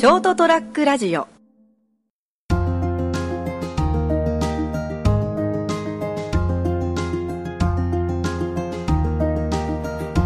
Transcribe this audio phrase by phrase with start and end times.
[0.00, 1.28] ショートトラックラジオ。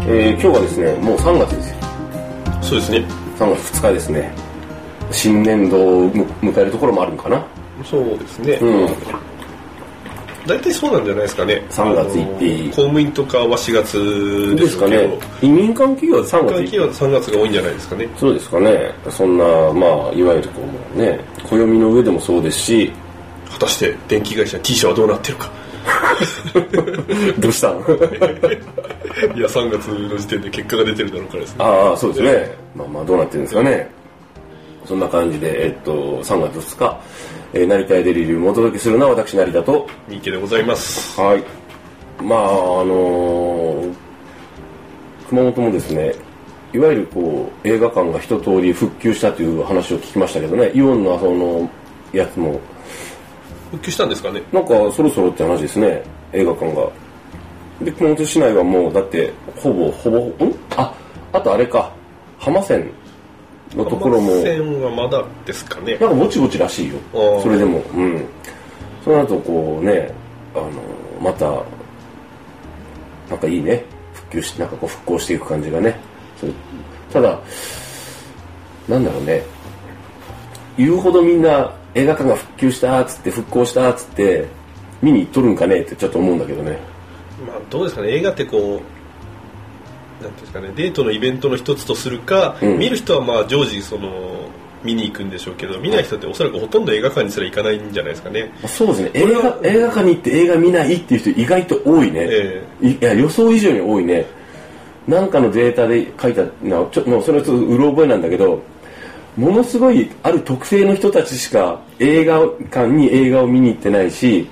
[0.07, 1.77] えー今日はですねもう3月ですよ。
[2.61, 2.99] そうですね。
[3.37, 4.31] 3月2日ですね。
[5.11, 7.45] 新年度をむ迎えるところもあるのかな。
[7.83, 8.87] そうですね、うん
[10.47, 11.61] 大体そうなんじゃないですかね。
[11.69, 15.09] 3月行ってい公務員とかは4月でですかね。
[15.41, 18.07] 移民間企業は3月企業は3月が多いんじゃないですかね。
[18.17, 18.91] そうですかね。
[19.09, 20.61] そんなまあいわゆるこ
[20.95, 22.91] うね暦の上でもそうですし。
[23.51, 25.49] 果たして電気会社 T 社はどうなってるか。
[27.39, 27.77] どうしたん？
[27.79, 31.55] いや3月の時点で結果が出てるだろうからですね。
[31.59, 32.51] ああそうですね。
[32.75, 33.89] まあまあどうなってるんですかね
[34.85, 37.01] そんな感じで、えっと、3月2日、
[37.53, 39.87] えー、成田へデリリウムをお届けするのは私成田と。
[40.07, 41.19] 人気でございます。
[41.19, 41.43] はい。
[42.21, 42.43] まああ
[42.85, 43.93] のー
[45.27, 46.13] 熊本もですね
[46.71, 51.69] いわゆるこう映画館が一通り復旧したという話を聞きましたけどねイオンのその
[52.13, 52.59] やつも。
[53.71, 54.41] 復旧したんですかね。
[54.53, 56.87] なんかそろそろって話ですね映画館が。
[57.81, 60.55] で熊本市内はもうだってほぼほぼん？
[60.77, 60.93] あ
[61.33, 61.91] あとあれか。
[62.37, 62.89] 浜線
[63.75, 64.31] のところも。
[64.31, 65.97] 浜線はまだですかね。
[65.97, 66.95] なんかぼちぼちらしいよ。
[67.41, 67.79] それでも。
[67.93, 68.25] うん。
[69.03, 70.11] その後こうね
[70.55, 70.71] あの
[71.21, 71.45] また
[73.29, 73.83] なんかいいね。
[74.13, 75.95] 復旧しなんかこう復興していく感じがね。
[77.11, 77.39] ただ
[78.87, 79.43] なんだろうね。
[80.77, 84.45] 言うほどみんな映画館が復旧したっつって復興したっつって
[85.01, 86.77] 見に行っとるんかねってちょっと思うんだけどね。
[87.47, 88.09] まあどうですかね。
[88.09, 88.81] 映画ってこう
[90.21, 92.77] なんていうんですかねデートのイベントの一つとするか、うん。
[92.77, 94.49] 見る人はまあ常時その
[94.83, 98.51] 見に行くんでしょうけど見ない人っておそらくほとんど映画館にすら行かないんじゃないですかね。
[98.67, 99.11] そうですね。
[99.13, 104.25] 映画映画館に行って映画見ないっていう人意外と多いね、えいいや予想以上に多いね。
[105.07, 108.61] なんかのデータで書いたなちょもうそれはちょっとうろ覚えなんだけど
[109.37, 114.47] ものすごいある特性の人たちしか映画館に映画を見に行ってないし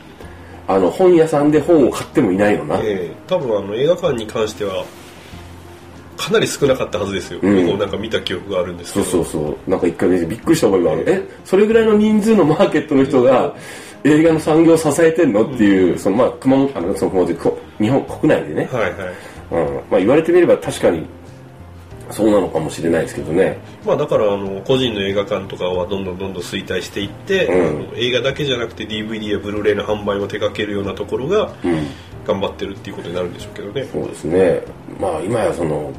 [0.68, 3.16] あの本屋さんで本を買ってもいないのな、ええ。
[3.28, 4.86] 多分あの映画館に関しては
[6.18, 7.66] かなり少なかったはずですよ、うん。
[7.66, 9.06] 僕もなんか見た記憶があるんですけど。
[9.06, 9.70] そうそうそう。
[9.70, 11.04] なんか一回ねびっくりした覚えがある。
[11.08, 13.56] えそれぐらいの人数のマーケットの人が
[14.04, 18.92] 映画の産業を支えてんのっていう、そのまあ熊本あのその熊本こ日本国内でね、はいはい。
[19.52, 19.76] うん。
[19.90, 21.06] まあ、言われてみれば確かに
[22.12, 23.58] そうなのかもしれないですけどね。
[23.86, 27.98] まあだからあの個人の映画館とかはどんどんどんどん衰退していって、うん。
[27.98, 31.88] 映画だけじゃなくて DVD やブルーレイの販売を手掛けるようなところがうん
[32.26, 34.62] 頑張ってるっていうことになるんでしょうけどね、そうですね。
[35.00, 35.92] まあ今やその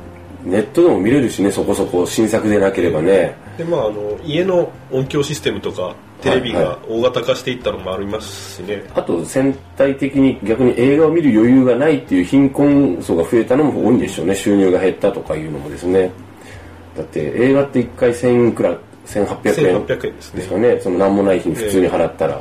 [0.45, 3.35] ネットでも見れるしねそこそこ新作でなければね。
[3.57, 14.35] でまああの家の音響システムとかテレビはいはが大型化していったのもありますしね、あと全体的に逆に映画を見る余裕がないっていう貧困層が増えたのも多いんでしょうね。
[14.35, 16.11] 収入が減ったとかいうのもですね。
[16.97, 20.41] だって映画って1回1000いくら1800円1800円ですね。
[20.41, 20.81] ですかね。
[20.81, 22.41] その何もない日に普通に払ったら、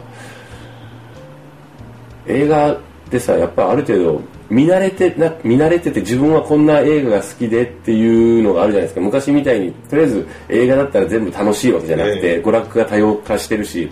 [2.27, 2.77] 映画
[3.13, 9.01] ってさやっぱある程度見慣れてな見慣れてて自分はこんな映画が好きでっていうのがあるじゃないですか。
[9.01, 13.89] 昔みたいにとりあえず映画だったら全部楽しいわけじゃなくて、え娯楽が多様化してるし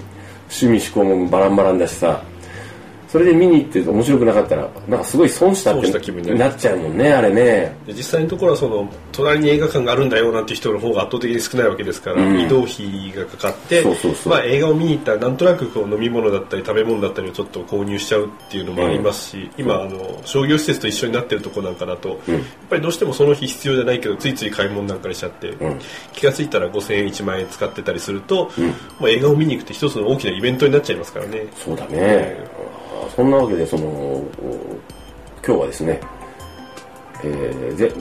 [0.49, 2.23] 趣味嗜好もバランバランだしさ
[3.11, 5.91] それで見に行って面白くなかったらなんかすごい損したって
[6.33, 7.75] なっちゃうもんねあれね。
[7.85, 12.39] で実際のところはその隣に映画館があるんだよなんて人の方が圧倒的に少ないわけですから、うん。
[12.39, 13.83] 移動費がかかって
[14.25, 22.35] まあ、映画を見に行ったらなんとなくこう飲み物だったり食べ物だったりをちょっと購入しちゃうっていうのもありますし、今あの商業施設と一緒になってるとこなんかだと、うん。
[22.35, 25.79] やっぱりどうしてもその日必要じゃないけどついつい買い物なんかにしちゃって、ん。
[26.13, 28.47] 気がついたら5000円1万円使ってたりすると、ん。
[29.01, 31.45] まあ、映画を見に行くって一つの大きなイベントになっちゃいますからね。
[31.57, 32.37] そうだね、
[33.15, 34.21] そんなわけでその
[35.45, 35.99] 今日はですね
[37.23, 37.91] えー、ぜ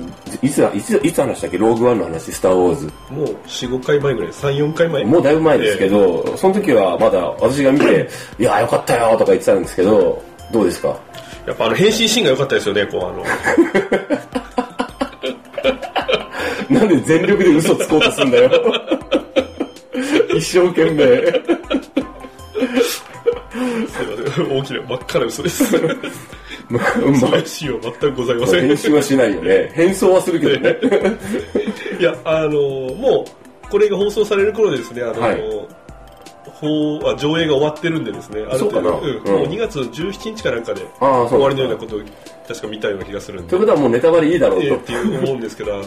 [0.41, 1.59] いつだいついつ話したっけ？
[1.59, 2.87] ローグワンの話スター・ウォーズ。
[3.11, 5.05] もう45回前ぐらい34回前。
[5.05, 8.09] もうだいぶ前ですけど、その時はまだ私が見て
[8.41, 10.97] 「いやよかったよ」とか言ってたんですけどどうですか？
[11.47, 13.23] やっぱあの変身シーンが良かったですよねこうあの。
[16.81, 18.51] なんで全力で嘘つこうとすんだよ。
[20.35, 21.05] 一生懸命
[24.39, 25.65] 大きな真っ赤な嘘です。
[26.69, 28.67] まあまそのシーンは全くございません。
[28.67, 29.71] 編集はしないよね。
[29.75, 30.77] 変装はするけどね。
[31.99, 35.43] いやあのもうこれが放送される頃でですねあの、はい。
[36.61, 38.91] 放あ上映が終わってるんでですねある程度。
[38.91, 39.03] もう
[39.47, 42.01] 2月17日かなんかで終わりのようなことを
[42.47, 43.51] 確か見たような気がするんで。
[43.51, 45.85] ということはもうネタバレいいだろうと、ええっていう思うんですけどあの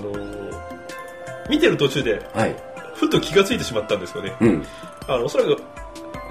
[1.50, 2.56] 見てる途中ではい。
[2.96, 4.34] ふと気がついてしまったんですよね。
[4.40, 4.66] うん。
[5.08, 5.58] あのおそらく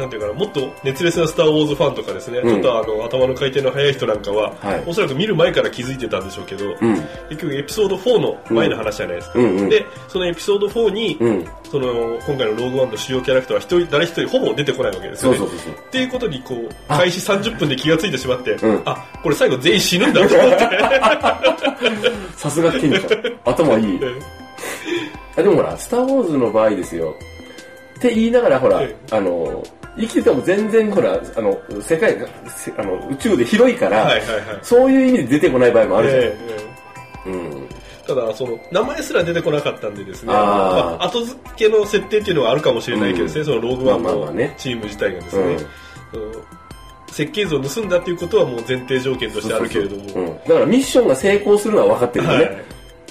[0.02, 2.50] なんていうかなもっと熱烈な「スター・ウォーズ」ファンとかですね、うん。
[2.50, 4.82] ちょっとあの頭の回転の速い人なんかは、はい。
[4.84, 6.94] おそらく見る前から気づいてたんでしょうけど、うん。
[7.30, 9.56] 結局エピソード4の前の話じゃないですか、うん。
[9.56, 11.46] うんでそのエピソード4に、うん。
[11.70, 15.38] その今回の「ローグワンの主要キャラクターは一人誰一人ほぼ出てこないわけですよね。
[15.38, 16.98] っていうことにこうあ。
[16.98, 18.82] 開始30分で気がついてしまって、うん。
[18.84, 20.58] あこれ最後全員死ぬんだと思って。
[22.36, 22.98] さすが賢者
[23.44, 24.00] 頭いい。
[25.36, 27.14] あでもほら「スター・ウォーズ」の場合ですよ。
[27.98, 28.96] って言いながらほら、え。
[29.12, 29.62] あの
[29.96, 34.58] 生きてても全然ほらあの世界がせあの宇宙で広いから、はいはいはい。
[34.62, 36.36] そういう意味で出てこない場合もあるじゃん、ええ
[37.24, 37.30] ええ。
[37.30, 37.68] うん。
[38.06, 40.38] ただその名前すら出てこなかったんでですねあー。
[40.38, 43.46] まあ、後付けの設定っていうのはあるかもしれないけどですね、うん。
[43.46, 44.54] そのローグワンのまあまあまあね。
[44.58, 45.58] チーム自体がですね、うん。
[45.58, 45.66] その
[47.12, 50.08] 設計図を盗んだっていうことはもう前提条件としてあるけれども。
[50.08, 52.64] そうん、だからミッションが成功するのは分かってるよね、はい。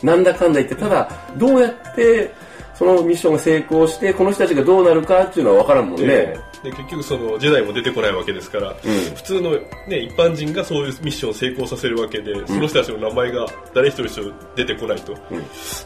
[0.04, 2.33] なんだかんだ言ってただどうやって
[2.74, 8.75] そのミッションが成功してこの人たちがどうなるかっていうのは分からんもんね、でで結局そのジェダイも出てこないわけですから、ん。
[9.16, 9.52] 普通の、
[9.88, 15.16] ね、一般人がそういうミッションを成功させるわけで、その人たちの名前が誰一人出てこないと、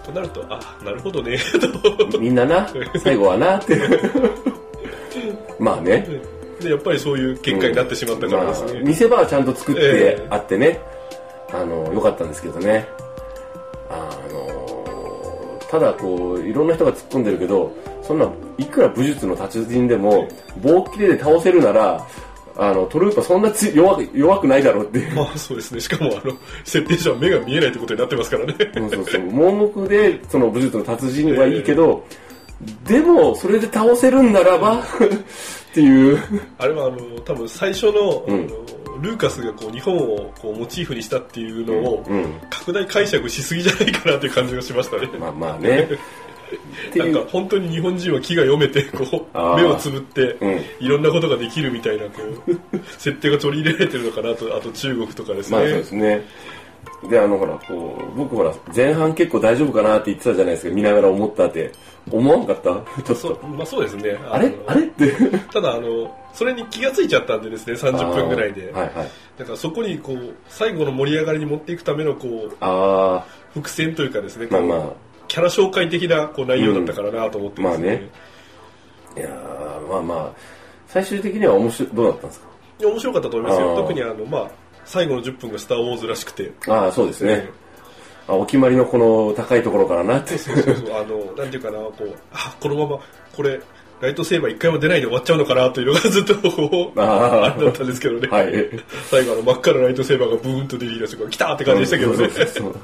[0.03, 1.37] となるとあなるほどね
[2.11, 2.19] と。
[2.19, 2.67] みんなな
[3.01, 3.79] 最後はなって。
[5.59, 6.07] まあね。
[6.59, 10.27] でやっぱりそういう結果になってしまったからですね、まあ、見せ場はちゃんと作ってええ。
[10.29, 10.79] あってね、
[11.53, 12.87] あのよかったんですけどね。
[13.89, 17.71] あのただこういろんな人が突っ込んでるけど
[18.05, 20.27] そんないくら武術の達人でも
[20.61, 22.05] 棒切れで倒せるなら
[22.57, 25.15] あのトルーパーそんなつ弱く弱くないだろうっていう。
[25.15, 25.81] まあそうですね。
[25.81, 28.55] しかもあの設定上は目が見えないってことになってますからね。
[28.57, 29.21] そうそうそう。
[29.31, 32.03] 盲目でその武術の達人はいいけど、
[32.87, 34.83] でもそれで倒せるんならば っ
[35.73, 36.19] ていう。
[36.57, 38.47] あれはあの多分最初の,、うん。
[39.01, 42.25] ルーカスがこう日本をこうモチーフにしたっていうのを、うん。
[42.49, 45.89] 拡大解釈しすぎじゃないかなという感じがしましたね、まあまあね
[46.95, 50.61] なんか本当に日本人は気が読めてこう目をつぶって、うん。
[50.79, 56.25] いろんなことができるみたいなこう 設定が取り入れられてるのかなとあと中国とかですね、まあそうですね。
[57.09, 61.71] で、あの、ほら、こう、僕ほら、前半結構大丈夫かなって言ってたじゃないですか、見ながら思ったって。
[62.11, 62.69] 思わんかった？
[63.03, 63.47] ちょっそと。
[63.47, 64.15] まあそうですね。
[64.29, 64.81] あれのあれ？
[64.83, 65.11] って。
[65.51, 68.91] ただあのそれに気がついちゃったんでですね30分ぐらいで、はいはい。
[69.39, 73.25] だからそこにこう最後の盛り上がりに持っていくためのこうあ
[73.55, 74.79] 伏線というかですね、まあまあ
[75.27, 77.85] キャラ紹介的なこう内容だったからなと思ってますうん。
[77.85, 78.09] まあね。
[79.15, 80.31] あ、いやーまあまあ、
[80.87, 82.47] 最終的には面白い、どうだったんですか？
[82.79, 83.75] いや面白かったと思いますよ。
[83.75, 84.51] 特にあの、まあ、
[84.85, 86.51] 最後の10分が「スター・ウォーズ」らしくて。
[86.67, 87.49] ああ、そうですね。
[88.27, 90.17] あお決まりのこの高いところからな。
[90.17, 90.37] って。
[90.37, 90.97] そうそうそう。
[90.97, 92.99] あのなんていうかなこうあこのまま
[93.35, 93.59] これ
[94.01, 98.53] ライトセーバー一回も出ないで終わっちゃうのかなというのがずっとこうああれだったんですけどね、はい。
[99.09, 102.17] 最後あの真っ赤なライトセーバーがブーンと出てきた瞬間来たーって感じでしたけどね。
[102.17, 102.75] そうそうそう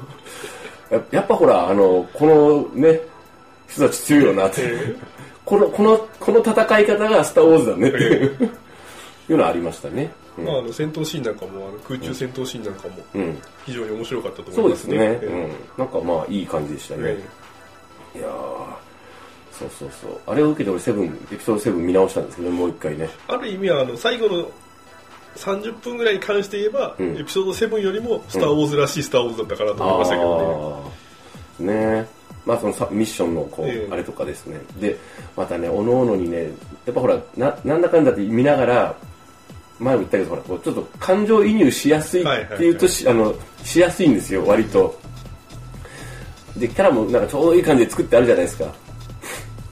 [0.92, 3.00] ややっぱほら、あの、このね、
[3.68, 4.94] 人たち強いよなって。
[5.44, 8.50] この、この、この戦い方がスター・ウォーズだねっていう
[9.28, 10.10] いうのはありましたね。
[10.36, 13.38] うんまあ、あの戦闘シーンなんかもあの空中戦闘シーンなんかもうん。
[13.66, 15.18] 非常に面白かったとそうで思いますすねね。
[15.22, 15.50] えうん。
[15.78, 17.16] なんかまあ、いい感じでしたね。
[18.14, 18.30] えいやー
[19.52, 20.20] そうそうそう。
[20.26, 23.08] あれを受けて俺セブン、エピソード7見直したんですけど、もう一回ね。
[23.28, 24.50] ある意味はあの最後の
[25.36, 30.92] 30分ぐらいに関して言えば、うんエピソード7よりも「スター・ウォーズ」らしい「スター・ウォーズ」だったかなと思いましたけど
[31.60, 34.60] ねねまあそのさミッションのこう、ええあれとかですね。
[34.80, 34.96] で、
[35.36, 36.50] またね、おのおのにね、
[36.86, 38.96] やっぱほら、な、なんだかんだって見ながら、
[39.78, 44.98] 前も言ったけど、ほら、こうちょっと感情移入しやすいっていうと、しあの、しやすいんですよ、割と。
[46.56, 48.74] で、キャラもなんかちょうどいい感じで作ってあるじゃないですか。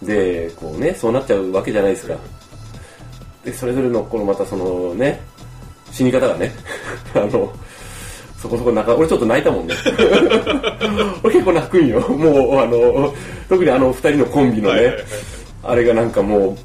[0.02, 2.16] で、こうね、そうなっちゃうわけじゃないですか。
[3.44, 5.20] で、それぞれの、このまたそのね、
[5.90, 6.52] 死に方がね、
[7.14, 7.52] あの、
[8.40, 9.74] そこそこ泣か、俺ちょっと泣いたもんね。
[11.22, 12.00] 俺結構泣くんよ。
[12.00, 13.12] もう、あの、
[13.48, 15.04] 特にあの二人のコンビのね、はいはいはい
[15.62, 16.56] あれがなんかも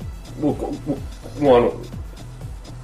[0.41, 0.71] う、も
[1.39, 1.73] う、もうあの、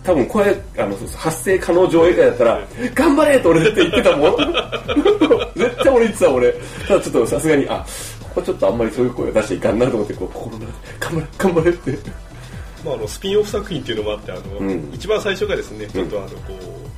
[0.03, 4.35] 多分これ、あの、発生可能上映会だったら、頑張れと俺だって言ってたもん。
[5.55, 6.53] 絶対俺言ってた俺。
[6.87, 7.85] ただちょっとさすがに、あ、
[8.23, 12.11] ここちょっとあんまりそういう声を出しちゃいかんなと思って、こう、心の中で、頑張れ、頑張れって。
[12.83, 14.91] まあ、あのスピンオフ作品っていうのもあってあの、うん。
[14.93, 16.35] 一番最初がですねちょっとあのこ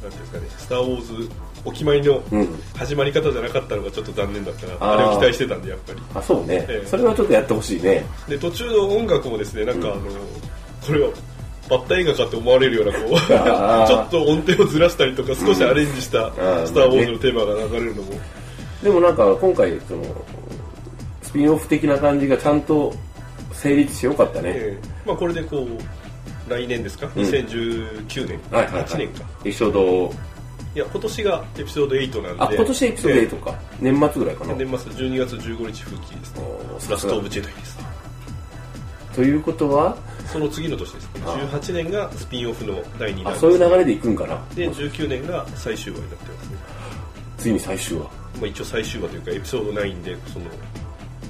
[0.01, 1.29] うなんていうんですかね「スター・ウォーズ」
[1.65, 2.47] お決まりのうん。
[2.75, 4.97] 始まり方じゃなかったのがちょっと残念だったな、あー。
[4.97, 5.99] あれを期待してたんでやっぱり。
[6.13, 6.65] あ、そうね。
[6.67, 6.87] ええ。
[6.87, 8.05] それはちょっとやってほしいね。
[8.27, 10.01] で途中の音楽もですねなんかあの、
[10.85, 11.09] これは
[11.69, 13.19] バッタ映画かって思われるようなこう
[13.87, 16.67] ちょっと音程をずらしたりとか少しアレンジした「ー。
[16.67, 18.11] スター・ウォーズ」のテーマが流れるのも、
[18.83, 20.03] でもなんか今回、その、
[21.21, 22.93] スピンオフ的な感じがちゃんと
[23.63, 24.51] 成立してよかったね。
[24.53, 24.87] ええ。
[25.07, 27.23] まあ、これでこう来年ですか、うん。
[27.23, 28.83] 2019年、はいはい、はい。
[28.83, 29.23] 8年か。
[29.41, 30.13] エピソード、
[30.75, 32.43] いや今年がエピソード8なんで。
[32.43, 33.59] あ、今年エピソード8か。
[33.79, 34.53] 年末ぐらいかな。
[34.53, 36.41] 年末12月15日復帰ですね
[36.89, 37.83] ラストオブジェダイですね。
[39.15, 44.43] ということは、その次の年です18年がスピンオフの第2弾あそういう流れでいくんかな。
[44.55, 46.57] で19年が最終話になってますね、
[47.37, 48.03] ついに最終話。
[48.03, 48.09] ま
[48.43, 50.45] あ、一応最終話というかエピソード9でその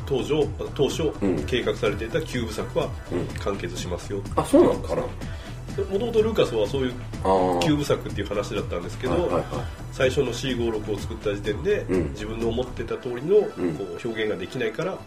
[0.06, 1.44] 当初当初うん。
[1.46, 3.26] 計画されていた9部作はうん。
[3.40, 4.22] 完結しますよ。
[4.36, 5.02] あそうなのかな？
[5.02, 7.60] もともとルーカスはそういうあー。
[7.62, 9.44] 9部作っていう話だったんですけど、はいはいはい。
[9.92, 12.10] 最初の C56 を作った時点で、うん。
[12.12, 13.70] 自分の思ってた通りのこうん。
[13.70, 14.98] う表現ができないから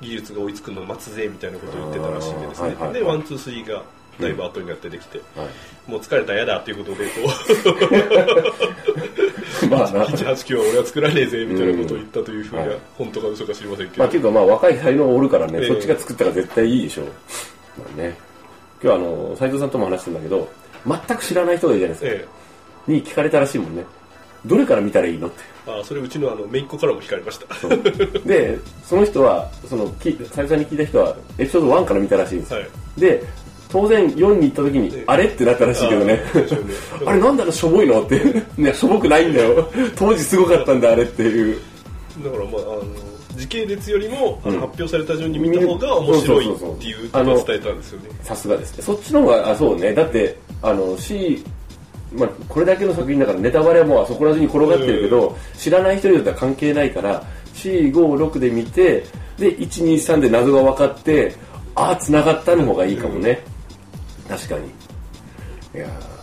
[0.00, 3.82] 技術が追いつくのを待つぜみたいなことを言ってたらしいんでですね、はいはいはいで one two three が
[4.20, 5.90] だいぶ後になってできて、はい。
[5.90, 7.28] もう疲れたら嫌だっていうことでこう
[9.70, 17.06] まあな789は俺は作らねえぜみたいなことを言ったというふうには、はい本当か嘘か知りませんけど、まあ結構まあ若い才能おるからね、ええそっちが作ったら絶対いいでしょう。
[17.78, 18.16] まあね。
[18.82, 20.48] 今日はあの、斉藤さんとも話したんだけど、
[20.86, 22.30] 全く知らない人がいるじゃないですか。
[22.88, 23.84] えに聞かれたらしいもんね。
[24.44, 25.42] どれから見たらいいのって。
[25.66, 32.60] えあーそれうちのあの姪っ子からも聞かれましたで、その人は、その、き斉藤さんに聞いた人は、エピソード1から見たらしいんですよ。
[32.60, 33.22] はいで、
[33.68, 36.20] 当然4に行った時にええ、あれってなったらしいけどね。
[37.04, 38.20] あれなんであのしょぼいのって。
[38.56, 39.68] ね、しょぼくないんだよ。
[39.96, 41.60] 当時すごかったんだ、あれっていう。
[42.22, 42.82] だからまああの
[43.36, 48.82] 時系列よりも、うん発表された順に見た方が面白いっていうことを伝えたんですよねさすがですね。
[48.82, 49.92] そっちの方が、あ、そうね。
[49.92, 51.44] だって、あの、C、
[52.12, 57.22] まあ、これだけの作品だからネタバレはもうあそこら中に転がってるけど、知らない人によっては関係ないから、
[57.54, 59.04] C5、6で見て、
[59.38, 61.34] で、1、2、3で謎が分かって、
[61.74, 63.42] ああ、繋がったの方がいいかもね。
[64.28, 64.66] 確かに。
[65.74, 66.16] いやー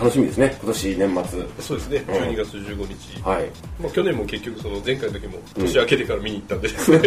[0.00, 0.56] 楽しみですね。
[0.60, 1.42] 今年年末。
[1.60, 3.46] そうですねうん12月15日、はい。
[3.80, 7.00] まあ、去年も結局その前回の時も年明けてから見に行ったんでですね、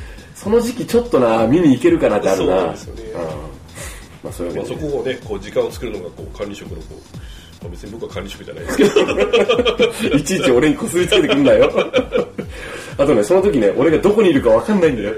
[0.34, 2.46] その時期ちょっとな、見に行けるかなってあるな。
[2.46, 3.20] そうなんですよねうん
[4.22, 6.94] まあ、そういうまあそこをねこう時間を作るのがこう管理職のこう、
[7.62, 8.90] まあ、別に僕は管理職じゃないですけど
[10.16, 11.70] いちいち俺にこすりつけてくんだよ。
[12.98, 15.14] あとね、その時ね、俺がどこにいるかわかんないんだよ。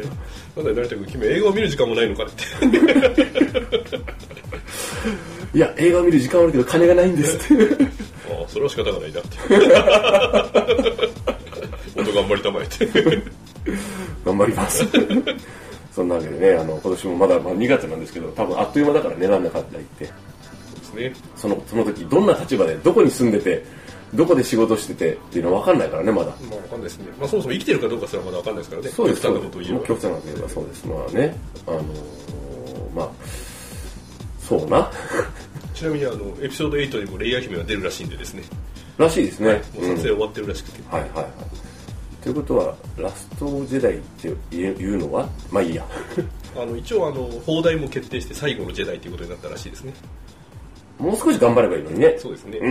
[0.54, 3.81] なんだよ成田君君映画を見る時間もないのかって
[5.54, 7.64] いや、映画を見る時間はあるけど金がないんですって。
[8.30, 9.38] ああそれは仕方がないなって
[12.00, 12.86] 音 頑張りたまえて
[14.24, 14.86] 頑張ります。
[15.94, 20.04] そんなわけでね、あの、今年もまだ、まあ、2月なんですけど、多分あっという間だからね、なんだかって言って。
[20.04, 20.12] で
[20.84, 23.62] すねその、その時、どんな立場で、どこに住んでて、
[24.14, 26.28] どこで仕事しててっていうのは分かんないからね、まだ。
[26.48, 29.22] まあわかんないですね、まあ、そもそも生きてるかどうかすらまだわかんないですからねそうです。
[29.22, 30.84] 極端なことを言えば極端なこと言えばそうです。
[30.86, 31.82] まあね、あのー
[32.94, 33.08] まあ、
[34.48, 34.90] そうな。
[35.74, 38.42] ちなみにあのエピソード8にもレイヤー姫が出るらしいんでですね
[38.98, 39.62] らしいですね。
[39.74, 41.26] もう撮影終わってるらしくて、はいはいはい。
[42.22, 45.28] ということは、ラストジェダイって言え言うのは？
[45.50, 45.84] まあいいや。
[46.54, 49.94] あの一応あの放題も決定して最後のジェダイということになったらしいですね
[50.98, 52.16] もう少し頑張ればいいのにね。
[52.18, 52.70] そうですね、う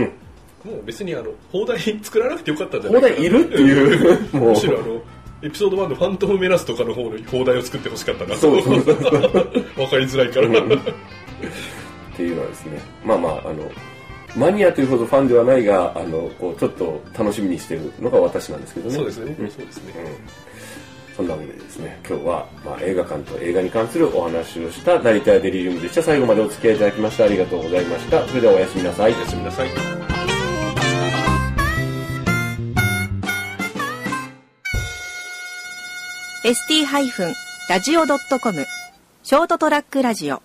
[0.72, 4.18] もう別にあの放題作らなくてよかったんじゃな放いかな題いるっていう。
[4.38, 5.02] むしろあの
[5.42, 9.22] エピソード1のファントムメナスとかの方の放題を作ってほしかったなそうそうそうそう。
[9.82, 10.48] わかりづらいから、
[11.48, 13.70] っていうのはですね、まあまあ、あの、
[14.36, 18.94] マニアというほどファンではないが、あの、こう、ちょっと楽しみにしてるのが私なんですけどね。
[18.94, 19.94] そうですね、んそうですね、
[21.16, 26.02] そんなわけでですね、今日は、まあ、映画館と映画に関するお話をした成田屋デリリウムでした。
[26.02, 28.26] 最後までお付き合いいただきましてありがとうございました。
[28.26, 29.14] それではおやすみなさい。
[29.14, 29.68] おやすみなさい
[36.44, 38.66] ST-radio.com
[39.22, 40.42] ショートトラックラジオ